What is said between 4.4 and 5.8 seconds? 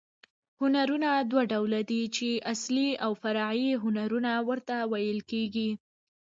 ورته ویل کېږي.